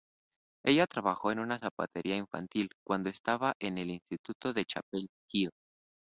[0.65, 5.51] Ella trabajó en una zapatería infantil cuando estaba en el instituto de Chapel Hill.